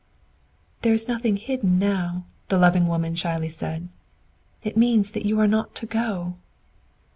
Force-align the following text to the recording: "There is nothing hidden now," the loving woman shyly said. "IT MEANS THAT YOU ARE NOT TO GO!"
"There 0.81 0.93
is 0.93 1.07
nothing 1.07 1.37
hidden 1.37 1.77
now," 1.77 2.25
the 2.47 2.57
loving 2.57 2.87
woman 2.87 3.13
shyly 3.13 3.49
said. 3.49 3.87
"IT 4.63 4.75
MEANS 4.75 5.11
THAT 5.11 5.27
YOU 5.27 5.39
ARE 5.39 5.45
NOT 5.47 5.75
TO 5.75 5.85
GO!" 5.85 6.33